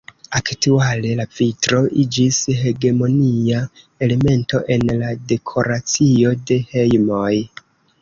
[0.37, 3.61] Aktuale, la vitro iĝis hegemonia
[4.09, 7.33] elemento en la dekoracio de hejmoj.